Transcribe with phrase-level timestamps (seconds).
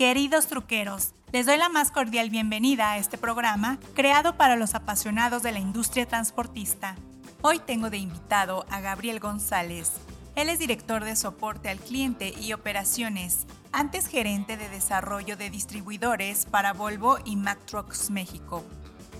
[0.00, 5.42] Queridos truqueros, les doy la más cordial bienvenida a este programa creado para los apasionados
[5.42, 6.96] de la industria transportista.
[7.42, 9.92] Hoy tengo de invitado a Gabriel González.
[10.36, 16.46] Él es director de soporte al cliente y operaciones, antes gerente de desarrollo de distribuidores
[16.46, 18.64] para Volvo y Mack Trucks México.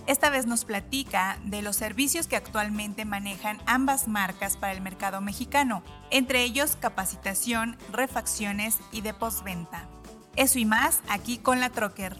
[0.07, 5.21] Esta vez nos platica de los servicios que actualmente manejan ambas marcas para el mercado
[5.21, 9.87] mexicano, entre ellos capacitación, refacciones y de postventa.
[10.35, 12.15] Eso y más aquí con la Trocker.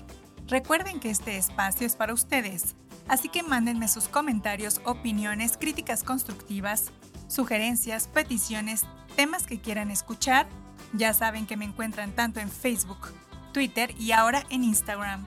[0.48, 2.76] Recuerden que este espacio es para ustedes,
[3.08, 6.92] así que mándenme sus comentarios, opiniones, críticas constructivas,
[7.28, 8.86] sugerencias, peticiones,
[9.16, 10.48] temas que quieran escuchar.
[10.92, 13.14] Ya saben que me encuentran tanto en Facebook,
[13.54, 15.26] Twitter y ahora en Instagram.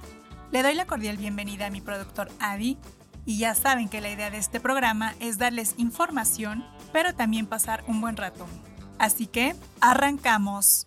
[0.52, 2.76] Le doy la cordial bienvenida a mi productor Adi
[3.24, 7.82] y ya saben que la idea de este programa es darles información, pero también pasar
[7.86, 8.46] un buen rato.
[8.98, 10.86] Así que, arrancamos.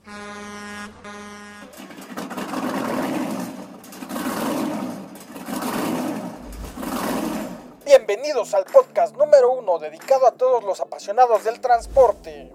[7.85, 12.54] Bienvenidos al podcast número uno dedicado a todos los apasionados del transporte,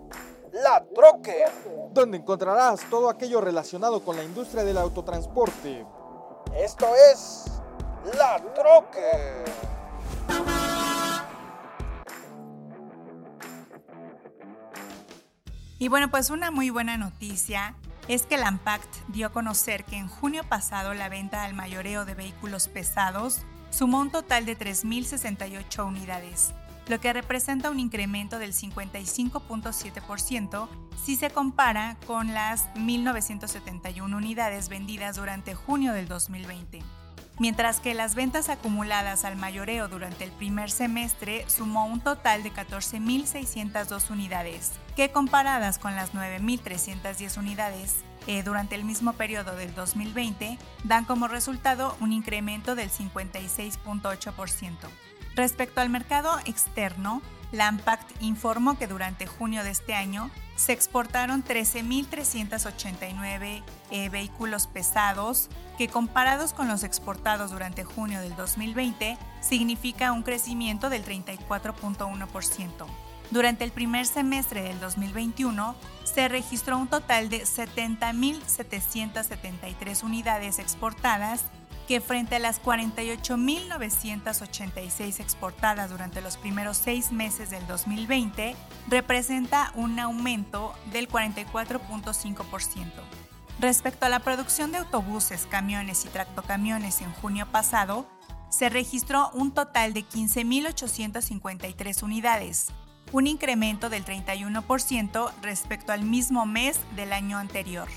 [0.52, 1.44] La Troque,
[1.90, 5.86] donde encontrarás todo aquello relacionado con la industria del autotransporte.
[6.55, 7.44] Esto es
[8.18, 9.44] La Troque.
[15.83, 17.75] Y bueno, pues una muy buena noticia
[18.06, 22.14] es que Lampact dio a conocer que en junio pasado la venta al mayoreo de
[22.14, 26.55] vehículos pesados sumó un total de 3.068 unidades,
[26.86, 30.69] lo que representa un incremento del 55.7%
[31.05, 37.02] si se compara con las 1.971 unidades vendidas durante junio del 2020
[37.38, 42.52] mientras que las ventas acumuladas al mayoreo durante el primer semestre sumó un total de
[42.52, 50.58] 14.602 unidades, que comparadas con las 9.310 unidades eh, durante el mismo periodo del 2020,
[50.84, 54.77] dan como resultado un incremento del 56.8%.
[55.34, 63.63] Respecto al mercado externo, Lampact informó que durante junio de este año se exportaron 13.389
[63.90, 70.89] eh, vehículos pesados, que comparados con los exportados durante junio del 2020 significa un crecimiento
[70.91, 72.86] del 34.1%.
[73.30, 75.74] Durante el primer semestre del 2021
[76.05, 81.45] se registró un total de 70.773 unidades exportadas
[81.86, 88.54] que frente a las 48.986 exportadas durante los primeros seis meses del 2020,
[88.88, 92.86] representa un aumento del 44.5%.
[93.60, 98.06] Respecto a la producción de autobuses, camiones y tractocamiones en junio pasado,
[98.48, 102.66] se registró un total de 15.853 unidades,
[103.12, 107.88] un incremento del 31% respecto al mismo mes del año anterior.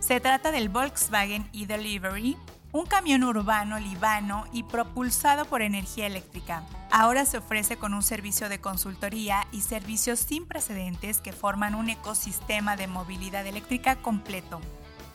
[0.00, 2.36] Se trata del Volkswagen e-Delivery,
[2.72, 6.64] un camión urbano libano y propulsado por energía eléctrica.
[6.90, 11.90] Ahora se ofrece con un servicio de consultoría y servicios sin precedentes que forman un
[11.90, 14.60] ecosistema de movilidad eléctrica completo.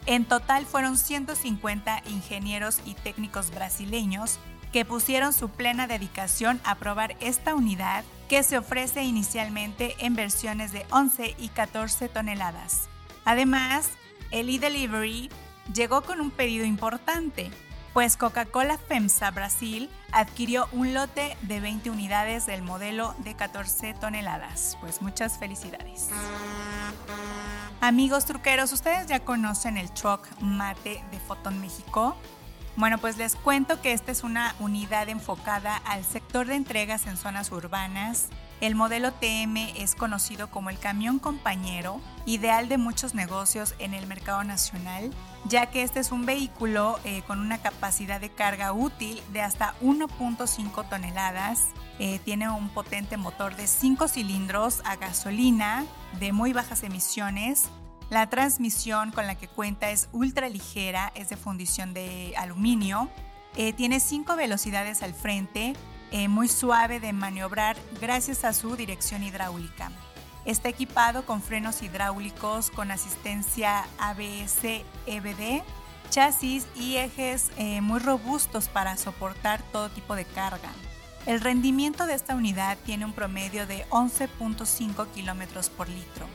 [0.05, 4.39] En total fueron 150 ingenieros y técnicos brasileños
[4.75, 10.73] que pusieron su plena dedicación a probar esta unidad que se ofrece inicialmente en versiones
[10.73, 12.89] de 11 y 14 toneladas.
[13.23, 13.91] Además,
[14.31, 15.29] el e-Delivery
[15.73, 17.51] llegó con un pedido importante,
[17.93, 24.77] pues Coca-Cola FEMSA Brasil adquirió un lote de 20 unidades del modelo de 14 toneladas.
[24.81, 26.09] Pues muchas felicidades.
[27.79, 32.17] Amigos truqueros, ustedes ya conocen el truck mate de Foton México.
[32.77, 37.15] Bueno, pues les cuento que esta es una unidad enfocada al sector de entregas en
[37.15, 38.27] zonas urbanas.
[38.59, 44.07] El modelo TM es conocido como el camión compañero, ideal de muchos negocios en el
[44.07, 45.11] mercado nacional,
[45.45, 49.75] ya que este es un vehículo eh, con una capacidad de carga útil de hasta
[49.81, 51.67] 1.5 toneladas.
[51.99, 55.85] Eh, tiene un potente motor de 5 cilindros a gasolina
[56.19, 57.69] de muy bajas emisiones
[58.09, 63.09] la transmisión con la que cuenta es ultra ligera, es de fundición de aluminio.
[63.55, 65.73] Eh, tiene cinco velocidades al frente,
[66.11, 69.91] eh, muy suave de maniobrar gracias a su dirección hidráulica.
[70.45, 75.63] Está equipado con frenos hidráulicos con asistencia ABS-EBD,
[76.11, 80.69] chasis y ejes eh, muy robustos para soportar todo tipo de carga.
[81.25, 86.27] El rendimiento de esta unidad tiene un promedio de 11.5 km por litro.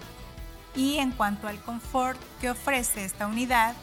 [0.75, 3.75] Y en cuanto al confort que ofrece esta unidad,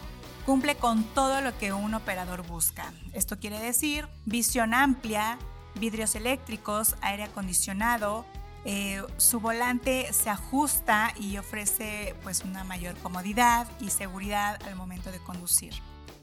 [0.45, 2.93] cumple con todo lo que un operador busca.
[3.13, 5.37] Esto quiere decir visión amplia,
[5.75, 8.25] vidrios eléctricos, aire acondicionado,
[8.69, 15.11] eh, su volante se ajusta y ofrece pues una mayor comodidad y seguridad al momento
[15.11, 15.73] de conducir.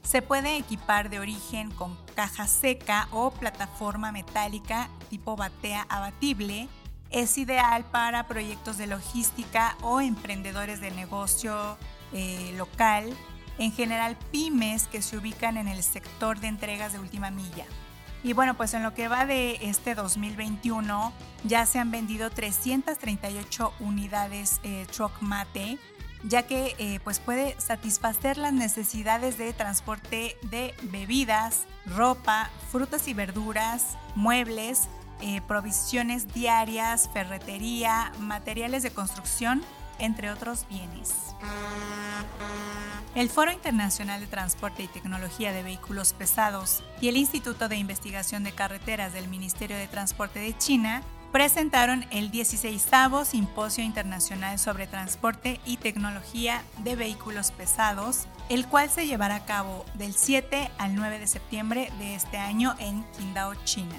[0.03, 6.67] Se puede equipar de origen con caja seca o plataforma metálica tipo batea abatible.
[7.15, 11.77] Es ideal para proyectos de logística o emprendedores de negocio
[12.11, 13.15] eh, local,
[13.57, 17.63] en general pymes que se ubican en el sector de entregas de última milla.
[18.21, 21.13] Y bueno, pues en lo que va de este 2021
[21.45, 25.79] ya se han vendido 338 unidades eh, Truck Mate,
[26.25, 33.13] ya que eh, pues puede satisfacer las necesidades de transporte de bebidas, ropa, frutas y
[33.13, 34.89] verduras, muebles,
[35.21, 39.63] eh, provisiones diarias, ferretería, materiales de construcción,
[39.99, 41.13] entre otros bienes.
[43.15, 48.43] El Foro Internacional de Transporte y Tecnología de Vehículos Pesados y el Instituto de Investigación
[48.43, 51.01] de Carreteras del Ministerio de Transporte de China
[51.31, 52.87] presentaron el 16
[53.25, 59.85] Simposio Internacional sobre Transporte y Tecnología de Vehículos Pesados, el cual se llevará a cabo
[59.95, 63.95] del 7 al 9 de septiembre de este año en Qingdao, China.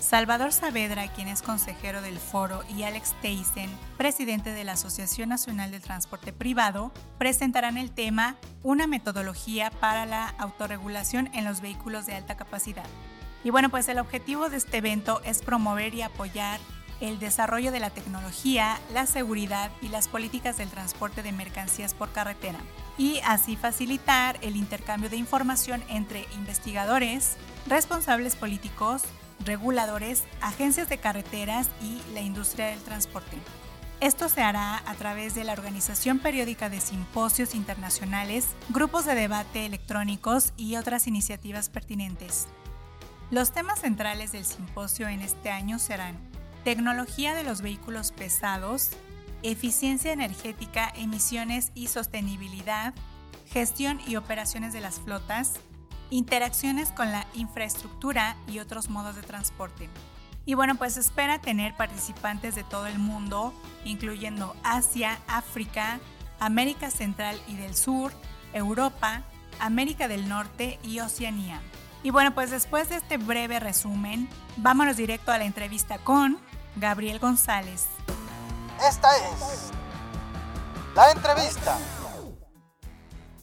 [0.00, 5.70] Salvador Saavedra, quien es consejero del foro, y Alex Teisen, presidente de la Asociación Nacional
[5.70, 12.14] del Transporte Privado, presentarán el tema Una metodología para la autorregulación en los vehículos de
[12.14, 12.86] alta capacidad.
[13.42, 16.60] Y bueno, pues el objetivo de este evento es promover y apoyar
[17.00, 22.12] el desarrollo de la tecnología, la seguridad y las políticas del transporte de mercancías por
[22.12, 22.58] carretera,
[22.96, 29.02] y así facilitar el intercambio de información entre investigadores, responsables políticos,
[29.44, 33.36] reguladores, agencias de carreteras y la industria del transporte.
[34.00, 39.64] Esto se hará a través de la organización periódica de simposios internacionales, grupos de debate
[39.64, 42.46] electrónicos y otras iniciativas pertinentes.
[43.30, 46.16] Los temas centrales del simposio en este año serán
[46.62, 48.90] tecnología de los vehículos pesados,
[49.42, 52.92] eficiencia energética, emisiones y sostenibilidad,
[53.46, 55.54] gestión y operaciones de las flotas,
[56.10, 59.88] interacciones con la infraestructura y otros modos de transporte.
[60.44, 63.52] Y bueno, pues espera tener participantes de todo el mundo,
[63.84, 65.98] incluyendo Asia, África,
[66.38, 68.12] América Central y del Sur,
[68.52, 69.22] Europa,
[69.58, 71.60] América del Norte y Oceanía.
[72.02, 76.38] Y bueno, pues después de este breve resumen, vámonos directo a la entrevista con
[76.76, 77.86] Gabriel González.
[78.88, 79.72] Esta es
[80.94, 81.76] la entrevista.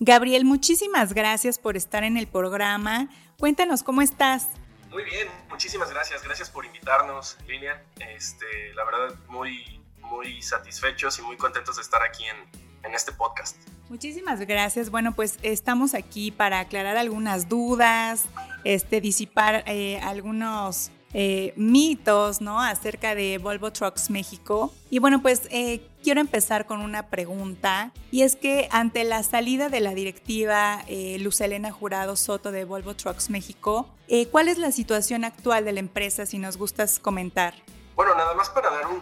[0.06, 3.08] Gabriel, muchísimas gracias por estar en el programa.
[3.40, 4.50] Cuéntanos cómo estás.
[4.92, 6.22] Muy bien, muchísimas gracias.
[6.24, 7.82] Gracias por invitarnos, Línea.
[8.14, 12.36] Este, la verdad, muy, muy satisfechos y muy contentos de estar aquí en,
[12.84, 13.56] en este podcast.
[13.88, 14.90] Muchísimas gracias.
[14.90, 18.26] Bueno, pues estamos aquí para aclarar algunas dudas,
[18.66, 22.60] este, disipar eh, algunos eh, mitos, ¿no?
[22.60, 24.74] Acerca de Volvo Trucks México.
[24.89, 27.92] Y bueno, pues eh, quiero empezar con una pregunta.
[28.11, 32.66] Y es que ante la salida de la directiva eh, Luz Elena Jurado Soto de
[32.66, 33.88] Volvo Trucks México,
[34.31, 37.56] ¿cuál es la situación actual de la empresa, si nos gustas comentar?
[37.95, 39.02] Bueno, nada más para dar un,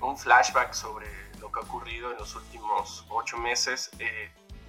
[0.00, 1.06] un, flashback sobre
[1.40, 3.90] lo que ha ocurrido en los últimos ocho meses.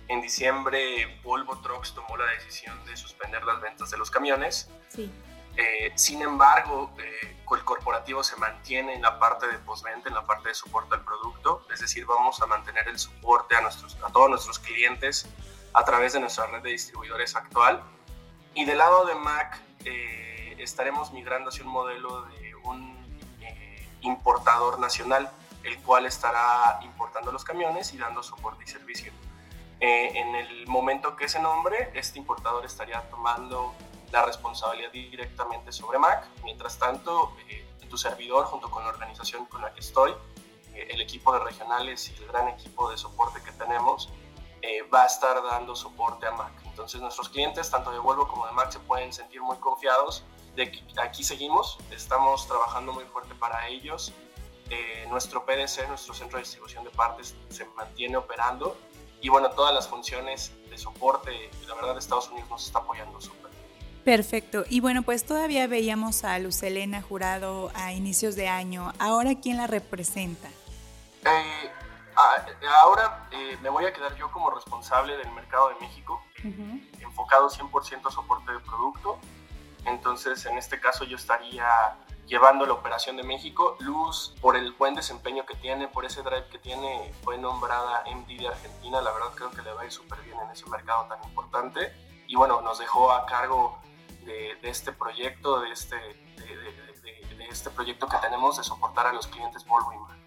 [0.09, 4.69] en diciembre, Volvo Trucks tomó la decisión de suspender las ventas de los camiones.
[4.89, 5.09] Sí.
[5.55, 10.25] Eh, sin embargo, eh, el corporativo se mantiene en la parte de postventa, en la
[10.25, 14.11] parte de soporte al producto, es decir, vamos a mantener el soporte a, nuestros, a
[14.11, 15.27] todos nuestros clientes
[15.73, 17.83] a través de nuestra red de distribuidores actual.
[18.55, 23.03] Y del lado de Mac, eh, estaremos migrando hacia un modelo de un
[24.01, 25.29] importador nacional,
[25.61, 29.13] el cual estará importando los camiones y dando soporte y servicio.
[29.79, 33.75] en el momento que se nombre, este importador estaría tomando
[34.13, 36.29] la responsabilidad directamente sobre Mac.
[36.43, 40.11] Mientras tanto, eh, tu servidor, junto con la organización con la que estoy,
[40.73, 44.09] eh, el equipo de regionales y el gran equipo de soporte que tenemos,
[44.61, 46.53] eh, va a estar dando soporte a Mac.
[46.65, 50.23] Entonces nuestros clientes, tanto de Volvo como de Mac, se pueden sentir muy confiados
[50.55, 54.13] de que aquí seguimos, estamos trabajando muy fuerte para ellos.
[55.09, 58.75] nuestro PDC, nuestro centro de distribución de partes, se mantiene operando
[59.21, 63.21] y bueno, todas las funciones de soporte, la verdad Estados Unidos nos está apoyando
[64.03, 64.65] Perfecto.
[64.69, 68.91] Y bueno, pues todavía veíamos a Lucelena Jurado a inicios de año.
[68.99, 70.49] ¿Ahora quién la representa?
[71.25, 71.71] Eh,
[72.81, 76.21] ahora eh, me voy a quedar yo como responsable del mercado de México,
[76.99, 79.19] enfocado 100% a soporte de producto.
[79.85, 81.95] Entonces, en este caso yo estaría
[82.27, 83.77] llevando la operación de México.
[83.79, 88.37] Luz, por el buen desempeño que tiene, por ese drive que tiene, fue nombrada MD
[88.37, 89.01] de Argentina.
[89.01, 91.93] La verdad creo que le va a ir súper bien en ese mercado tan importante.
[92.27, 93.77] Y bueno, nos dejó a cargo
[94.25, 99.65] de, este proyecto, de este, de, este proyecto que tenemos de soportar a los clientes
[99.65, 100.17] Volvo y Mac.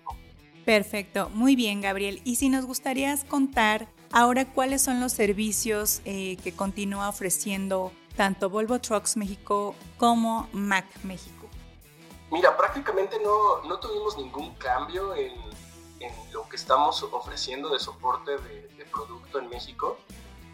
[0.64, 2.20] Perfecto, muy bien Gabriel.
[2.24, 8.50] Y si nos gustaría contar ahora cuáles son los servicios eh, que continúa ofreciendo tanto
[8.50, 11.46] Volvo Trucks México como Mac México.
[12.30, 15.32] Mira, prácticamente no, no tuvimos ningún cambio en,
[16.00, 19.98] en, lo que estamos ofreciendo de soporte de, producto en México.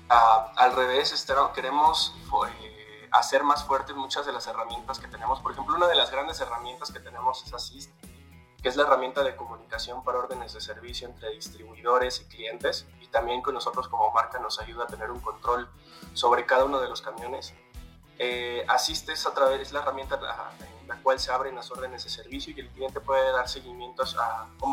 [0.08, 2.14] Ah, al revés, este, queremos
[2.62, 2.71] eh,
[3.12, 5.40] hacer más fuertes muchas de las herramientas que tenemos.
[5.40, 7.92] Por ejemplo, una de las grandes herramientas que tenemos es Assist,
[8.62, 12.86] que es la herramienta de comunicación para órdenes de servicio entre distribuidores y clientes.
[13.00, 15.68] Y también con nosotros como marca nos ayuda a tener un control
[16.14, 17.54] sobre cada uno de los camiones.
[18.18, 20.16] Eh, asistes a través, es la herramienta
[20.82, 24.16] en la cual se abren las órdenes de servicio y el cliente puede dar seguimientos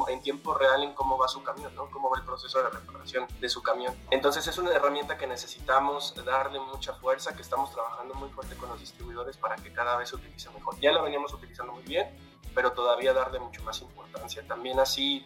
[0.08, 1.90] en tiempo real en cómo va su camión, ¿no?
[1.90, 3.96] cómo va el proceso de reparación de su camión.
[4.12, 8.70] Entonces es una herramienta que necesitamos darle mucha fuerza, que estamos trabajando muy fuerte con
[8.70, 10.80] los distribuidores para que cada vez se utilice mejor.
[10.80, 12.08] Ya la veníamos utilizando muy bien,
[12.54, 14.46] pero todavía darle mucho más importancia.
[14.48, 15.26] También así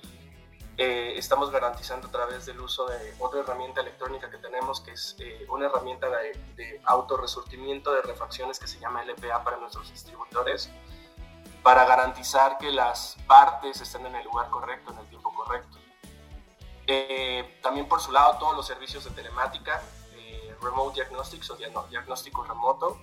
[0.77, 5.15] eh, estamos garantizando a través del uso de otra herramienta electrónica que tenemos, que es
[5.20, 10.72] eh, una herramienta de, de autorresurtimiento de refacciones que se llama LPA para nuestros distribuidores,
[11.62, 15.77] para garantizar que las partes estén en el lugar correcto, en el tiempo correcto.
[16.88, 19.82] Eh, también por su lado todos los servicios de telemática,
[20.62, 21.56] remote diagnostics o
[21.89, 22.98] diagnóstico remoto,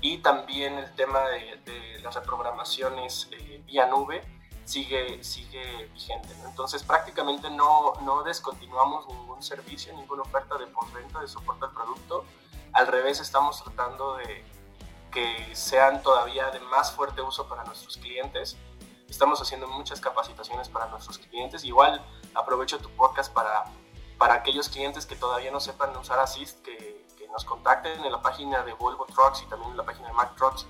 [0.00, 3.28] y también el tema de, de las reprogramaciones
[3.66, 4.24] vía nube,
[4.64, 6.28] sigue, sigue vigente.
[6.46, 12.24] Entonces prácticamente no, no descontinuamos ningún servicio, ninguna oferta de postventa de soporte al producto.
[12.72, 14.44] Al revés, estamos tratando de
[15.10, 18.56] que sean todavía de más fuerte uso para nuestros clientes.
[19.08, 21.64] Estamos haciendo muchas capacitaciones para nuestros clientes.
[21.64, 22.02] Igual
[22.34, 23.64] aprovecho tu podcast para,
[24.16, 28.22] para aquellos clientes que todavía no sepan usar Assist, que, que nos contacten en la
[28.22, 30.66] página de Volvo Trucks y también en la página de Mac Trucks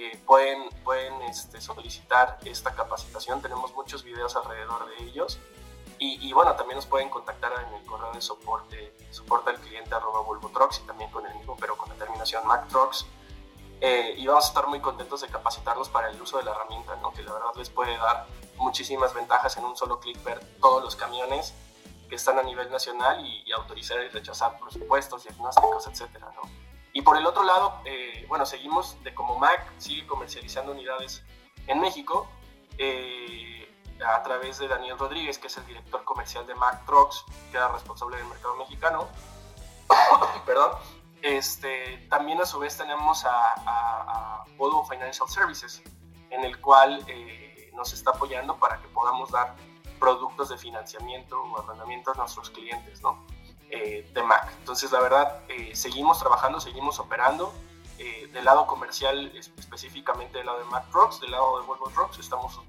[0.00, 3.42] eh, pueden, pueden este, solicitar esta capacitación.
[3.42, 5.40] Tenemos muchos videos alrededor de ellos.
[6.00, 10.20] Y, bueno, también nos pueden contactar en el correo de soporte, soporte al cliente arroba
[10.20, 13.06] Volvo Trucks y también con el mismo, pero con la terminación Mac Trucks.
[13.80, 16.94] Eh, y vamos a estar muy contentos de capacitarlos para el uso de la herramienta,
[17.02, 17.12] ¿no?
[17.12, 18.28] que la verdad les puede dar
[18.58, 21.52] muchísimas ventajas en un solo clic ver todos los camiones
[22.08, 26.67] que están a nivel nacional y, y autorizar y rechazar presupuestos, diagnósticos, etcétera, ¿no?
[26.98, 31.22] Y por el otro lado, eh, bueno, seguimos de como Mac, sigue comercializando unidades
[31.68, 32.28] en México
[32.76, 33.72] eh,
[34.04, 37.68] a través de Daniel Rodríguez, que es el director comercial de Mac Trucks, que era
[37.68, 39.06] responsable del mercado mexicano.
[40.44, 40.72] Perdón.
[41.22, 44.44] Este, también a su vez tenemos a, a,
[44.90, 45.80] Financial Services,
[46.30, 49.54] en el cual eh, nos está apoyando para que podamos dar
[50.00, 53.24] productos de financiamiento o arrendamiento a nuestros clientes, ¿no?
[53.70, 54.50] Eh, de Mac.
[54.58, 57.52] Entonces, la verdad, eh, seguimos trabajando, seguimos operando.
[57.98, 62.18] Eh, del lado comercial, específicamente del lado de Mac Trucks, del lado de Volvo Trucks,
[62.20, 62.60] estamos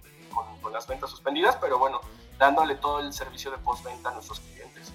[0.62, 2.02] con, las ventas suspendidas, pero bueno,
[2.40, 4.92] dándole todo el servicio de postventa a nuestros clientes.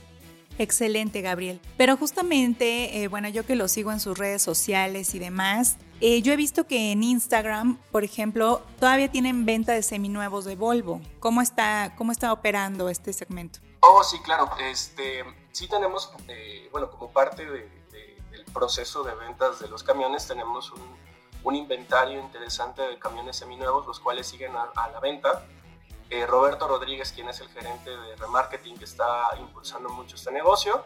[0.59, 1.61] Excelente, Gabriel.
[1.77, 6.37] Pero justamente, bueno, yo que lo sigo en sus redes sociales y demás, yo he
[6.37, 11.01] visto que en Instagram, por ejemplo, todavía tienen venta de seminuevos de Volvo.
[11.21, 13.61] ¿Cómo está, cómo está operando este segmento?
[13.81, 14.51] Oh, sí, claro.
[14.59, 20.73] Este, sí tenemos, eh, bueno, como parte del proceso de ventas de los camiones, tenemos
[20.73, 21.05] un,
[21.55, 25.47] inventario interesante de camiones seminuevos, los cuales siguen a, la venta.
[26.11, 30.85] Eh, Roberto Rodríguez, quien es el gerente de remarketing que está impulsando mucho este negocio.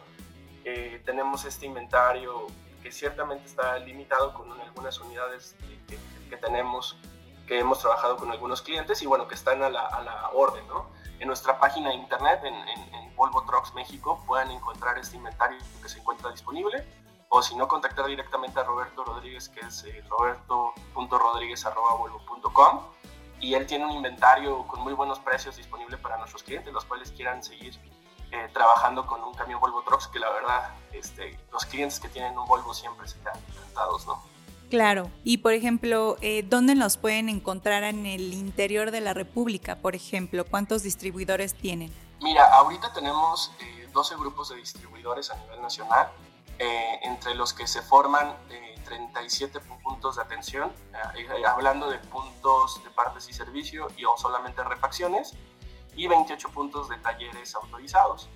[0.65, 2.45] Eh, tenemos este inventario
[2.83, 5.55] que ciertamente está limitado con algunas unidades
[5.87, 5.97] que,
[6.29, 6.97] que, tenemos,
[7.47, 10.67] que hemos trabajado con algunos clientes y bueno, que están a la, a la orden,
[10.67, 10.87] ¿no?
[11.19, 12.55] En nuestra página de internet, en,
[13.15, 16.87] Volvo Trucks México, puedan encontrar este inventario que se encuentra disponible.
[17.27, 22.79] O si no, contactar directamente a Roberto Rodríguez, que es eh, roberto.rodríguez.volvo.com.
[23.41, 27.11] Y él tiene un inventario con muy buenos precios disponible para nuestros clientes, los cuales
[27.11, 27.77] quieran seguir
[28.31, 32.37] eh, trabajando con un camión Volvo Trucks, que la verdad, este, los clientes que tienen
[32.37, 34.23] un Volvo siempre se quedan encantados, ¿no?
[34.69, 39.77] Claro, y por ejemplo, eh, ¿dónde nos pueden encontrar en el interior de la República,
[39.77, 40.45] por ejemplo?
[40.45, 41.91] ¿Cuántos distribuidores tienen?
[42.21, 43.51] Mira, ahorita tenemos
[43.93, 46.11] 12 eh, grupos de distribuidores a nivel nacional,
[46.59, 48.35] eh, entre los que se forman
[48.83, 50.71] 37 puntos de atención,
[51.15, 55.35] eh, hablando de puntos de partes y servicio y o solamente refacciones,
[55.95, 58.29] y 28 puntos de talleres autorizados.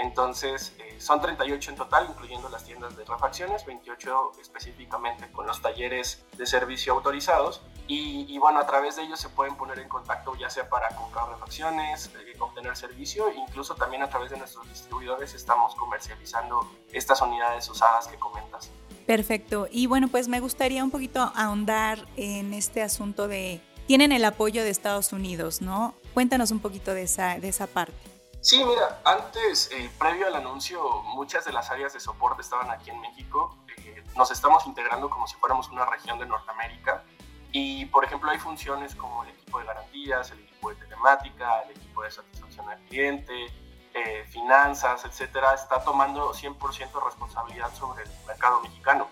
[0.00, 5.60] Entonces, eh, son 38 en total, incluyendo las tiendas de refacciones, 28 específicamente con los
[5.60, 7.60] talleres de servicio autorizados.
[7.86, 11.28] Y, bueno, a través de ellos se pueden poner en contacto ya sea para comprar
[11.28, 17.68] refacciones, eh, obtener servicio, incluso también a través de nuestros distribuidores estamos comercializando estas unidades
[17.68, 18.70] usadas que comentas.
[19.06, 19.66] Perfecto.
[19.70, 24.62] Y bueno, pues me gustaría un poquito ahondar en este asunto de, tienen el apoyo
[24.62, 25.94] de Estados Unidos, ¿no?
[26.14, 28.09] Cuéntanos un poquito de esa parte.
[28.42, 32.88] Sí, mira, antes, eh, previo al anuncio, muchas de las áreas de soporte estaban aquí
[32.88, 33.58] en México.
[33.76, 37.04] Eh, nos estamos integrando como si fuéramos una región de Norteamérica.
[37.52, 41.72] Y, por ejemplo, hay funciones como el equipo de garantías, el equipo de telemática, el
[41.72, 43.46] equipo de satisfacción al cliente,
[43.92, 49.08] eh, finanzas, etcétera, está tomando 100% responsabilidad sobre el mercado mexicano.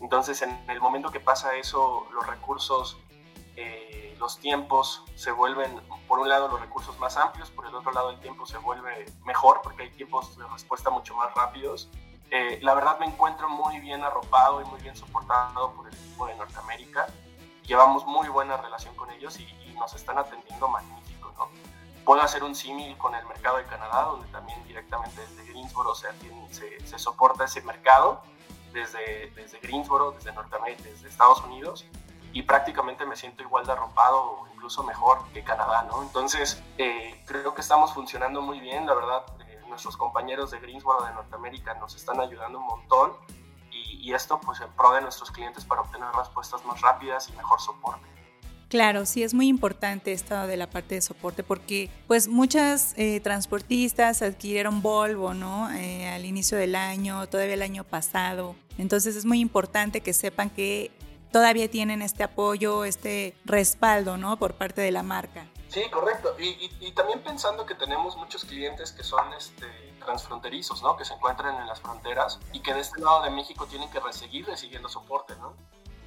[0.00, 2.96] Entonces, en el momento que pasa eso, los recursos,
[3.56, 7.92] eh, los tiempos se vuelven, por un lado, los recursos más amplios, por el otro
[7.92, 11.88] lado, el tiempo se vuelve mejor porque hay tiempos de respuesta mucho más rápidos.
[12.30, 16.26] Eh, la verdad me encuentro muy bien arropado y muy bien soportado por el equipo
[16.26, 17.06] de Norteamérica.
[17.64, 19.46] Llevamos muy buena relación con ellos y,
[19.76, 21.50] nos están atendiendo magnífico, ¿no?
[22.02, 26.08] Puedo hacer un símil con el mercado de Canadá, donde también directamente desde Greensboro se,
[26.82, 28.22] se, soporta ese mercado,
[28.72, 31.84] desde, desde Greensboro, desde Norteamérica, desde Estados Unidos,
[32.36, 36.02] y prácticamente me siento igual de arropado o incluso mejor que Canadá, ¿no?
[36.02, 41.02] Entonces, eh, creo que estamos funcionando muy bien, la verdad, eh, nuestros compañeros de Greensboro
[41.06, 43.12] de Norteamérica nos están ayudando un montón
[43.70, 47.32] y, y esto pues en pro de nuestros clientes para obtener respuestas más rápidas y
[47.32, 48.06] mejor soporte.
[48.68, 53.20] Claro, sí es muy importante esto de la parte de soporte porque pues muchas eh,
[53.20, 55.70] transportistas adquirieron Volvo, ¿no?
[55.70, 58.56] Eh, al inicio del año, todavía el año pasado.
[58.76, 60.90] Entonces es muy importante que sepan que
[61.36, 64.38] todavía tienen este apoyo, este respaldo, ¿no?
[64.38, 65.46] Por parte de la marca.
[65.68, 66.34] Sí, correcto.
[66.38, 69.66] Y, también pensando que tenemos muchos clientes que son este,
[69.98, 70.96] transfronterizos, ¿no?
[70.96, 74.00] Que se encuentran en las fronteras y que de este lado de México tienen que
[74.14, 75.52] seguir recibiendo soporte, ¿no?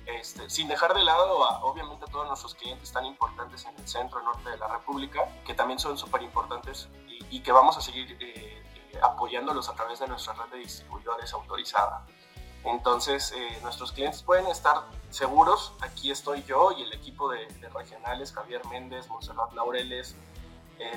[0.07, 3.87] Este, sin dejar de lado, a, obviamente, a todos nuestros clientes tan importantes en el
[3.87, 6.89] centro norte de la República, que también son súper importantes
[7.29, 11.31] y, que vamos a seguir eh, eh, apoyándolos a través de nuestra red de distribuidores
[11.33, 12.03] autorizada.
[12.63, 15.73] Entonces, eh, nuestros clientes pueden estar seguros.
[15.81, 20.15] Aquí estoy yo y el equipo de, regionales, Javier Méndez, Monserrat Laureles,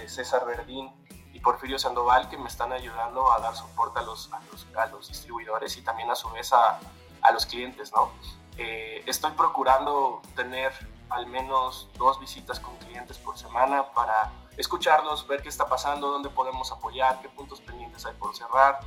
[0.07, 0.93] César Verdín
[1.33, 5.77] y Porfirio Sandoval, que me están ayudando a dar soporte a los, a los, distribuidores
[5.77, 6.79] y también a su vez a,
[7.23, 8.11] a los clientes, ¿no?
[8.59, 10.73] Eh, estoy procurando tener
[11.09, 16.29] al menos dos visitas con clientes por semana para escucharlos, ver qué está pasando, dónde
[16.29, 18.81] podemos apoyar, qué puntos pendientes hay por cerrar,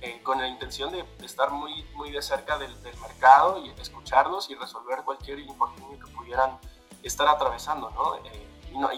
[0.00, 4.54] eh, con la intención de estar muy, muy de cerca del, mercado y escucharlos y
[4.54, 6.58] resolver cualquier infortunio que pudieran
[7.02, 8.16] estar atravesando, ¿no?
[8.16, 8.46] Eh,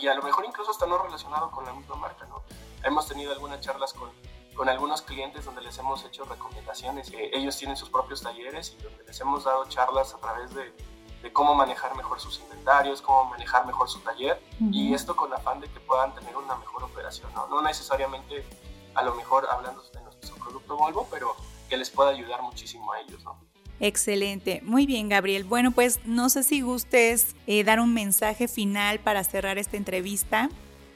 [0.00, 2.42] y, a lo mejor incluso está no relacionado con la misma marca, ¿no?
[2.82, 4.10] Hemos tenido algunas charlas con
[4.54, 7.10] con algunos clientes donde les hemos hecho recomendaciones.
[7.14, 10.74] ellos tienen sus propios talleres y donde les hemos dado charlas a través de,
[11.22, 15.60] de cómo manejar mejor sus inventarios, cómo manejar mejor su taller y esto con afán
[15.60, 17.32] de que puedan tener una mejor operación.
[17.34, 17.46] ¿no?
[17.46, 18.44] no necesariamente
[18.94, 19.88] a lo mejor hablando de
[20.22, 21.37] nuestro producto Volvo, pero
[21.68, 23.22] que les pueda ayudar muchísimo a ellos.
[23.24, 23.37] ¿no?
[23.80, 25.44] Excelente, muy bien Gabriel.
[25.44, 30.48] Bueno, pues no sé si gustes eh, dar un mensaje final para cerrar esta entrevista.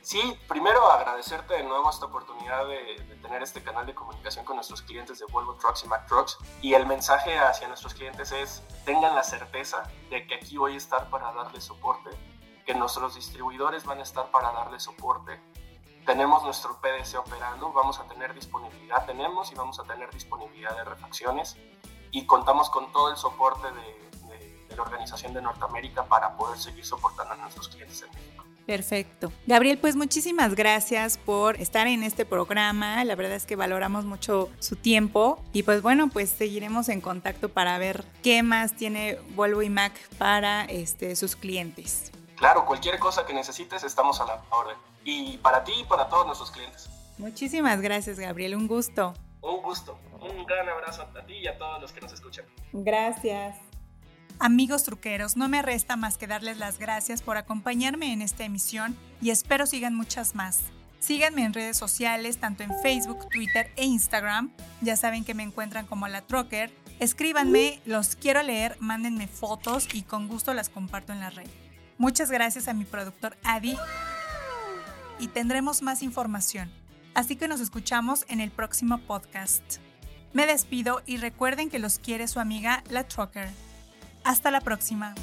[0.03, 4.83] Sí, primero agradecerte de nuevo esta oportunidad de, tener este canal de comunicación con nuestros
[4.83, 6.39] clientes de Volvo Trucks y Mack Trucks.
[6.63, 10.77] Y el mensaje hacia nuestros clientes es, tengan la certeza de que aquí voy a
[10.77, 12.11] estar para darles soporte,
[12.65, 15.41] que nuestros distribuidores van a estar para darles soporte.
[16.07, 20.85] Tenemos nuestro PDC operando, vamos a tener disponibilidad, tenemos y vamos a tener disponibilidad de
[20.85, 21.57] refacciones
[22.13, 26.87] y contamos con todo el soporte de, de la Organización de Norteamérica para poder seguir
[26.87, 28.45] soportando a nuestros clientes en México.
[28.67, 29.33] Perfecto.
[29.47, 33.05] Gabriel, pues muchísimas gracias por estar en este programa.
[33.05, 37.49] La verdad es que valoramos mucho su tiempo y pues bueno, pues seguiremos en contacto
[37.49, 42.11] para ver qué más tiene Volvo y Mac para este, sus clientes.
[42.37, 44.77] Claro, cualquier cosa que necesites estamos a la orden.
[45.09, 46.91] Y para ti y para todos nuestros clientes.
[47.17, 48.57] Muchísimas gracias, Gabriel.
[48.57, 49.15] Un gusto.
[49.41, 49.97] Un gusto.
[50.21, 52.45] Un gran abrazo a ti y a todos los que nos escuchan.
[52.73, 53.57] Gracias.
[54.41, 58.99] Amigos truqueros, no me resta más que darles las gracias por acompañarme en esta emisión
[59.23, 60.65] y espero sigan muchas más.
[60.99, 64.51] Síganme en redes sociales, tanto en Facebook, Twitter e Instagram.
[64.81, 66.73] Ya saben que me encuentran como la Trocker.
[66.99, 71.49] Escríbanme, los quiero leer, mándenme fotos y con gusto las comparto en la red.
[71.97, 73.79] Muchas gracias a mi productor Adi
[75.19, 76.71] y tendremos más información.
[77.15, 79.63] Así que nos escuchamos en el próximo podcast.
[80.33, 83.49] Me despido y recuerden que los quiere su amiga La Trucker.
[84.23, 85.15] Hasta la próxima.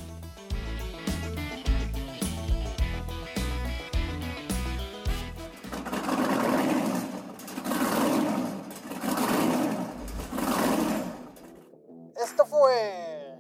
[12.16, 13.38] Esto fue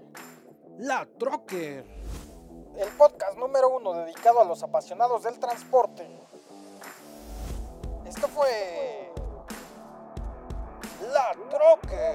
[0.78, 1.86] La Trucker,
[2.78, 6.23] el podcast número uno dedicado a los apasionados del transporte.
[8.16, 9.12] Esto fue
[11.12, 12.14] La Troque.